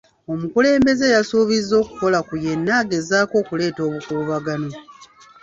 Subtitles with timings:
[0.33, 4.71] Omukulembeze yasuubiza okukola ku yenna agezaako okuleeta obukuubagano.